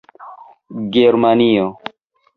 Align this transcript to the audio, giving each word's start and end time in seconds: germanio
germanio 0.93 1.65